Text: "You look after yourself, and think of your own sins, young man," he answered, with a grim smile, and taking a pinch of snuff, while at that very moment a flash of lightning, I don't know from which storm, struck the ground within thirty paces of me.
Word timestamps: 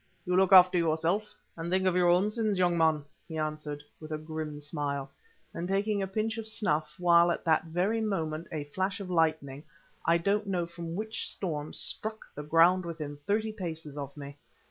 "You 0.25 0.35
look 0.35 0.51
after 0.51 0.79
yourself, 0.79 1.35
and 1.55 1.69
think 1.69 1.85
of 1.85 1.95
your 1.95 2.09
own 2.09 2.31
sins, 2.31 2.57
young 2.57 2.75
man," 2.75 3.05
he 3.27 3.37
answered, 3.37 3.83
with 3.99 4.11
a 4.11 4.17
grim 4.17 4.59
smile, 4.59 5.11
and 5.53 5.67
taking 5.67 6.01
a 6.01 6.07
pinch 6.07 6.39
of 6.39 6.47
snuff, 6.47 6.95
while 6.97 7.29
at 7.29 7.45
that 7.45 7.65
very 7.65 8.01
moment 8.01 8.47
a 8.51 8.63
flash 8.63 8.99
of 8.99 9.11
lightning, 9.11 9.63
I 10.03 10.17
don't 10.17 10.47
know 10.47 10.65
from 10.65 10.95
which 10.95 11.29
storm, 11.29 11.73
struck 11.73 12.25
the 12.33 12.41
ground 12.41 12.83
within 12.83 13.17
thirty 13.27 13.51
paces 13.51 13.95
of 13.95 14.17
me. 14.17 14.37